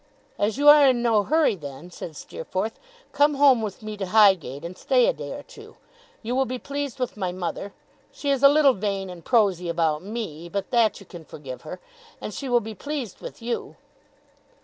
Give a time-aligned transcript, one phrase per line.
[0.39, 2.79] 'As you are in no hurry, then,' said Steerforth,
[3.11, 5.75] 'come home with me to Highgate, and stay a day or two.
[6.23, 7.71] You will be pleased with my mother
[8.11, 11.79] she is a little vain and prosy about me, but that you can forgive her
[12.19, 13.75] and she will be pleased with you.